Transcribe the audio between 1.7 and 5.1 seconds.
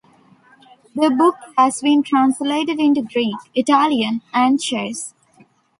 been translated into Greek, Italian and Czech.